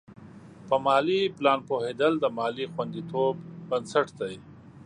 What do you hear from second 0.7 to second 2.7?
مالي پلان پوهېدل د مالي